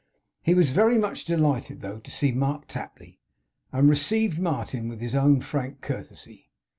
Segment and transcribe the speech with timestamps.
[0.41, 3.19] He was very much delighted, though, to see Mark Tapley;
[3.71, 6.49] and received Martin with his own frank courtesy.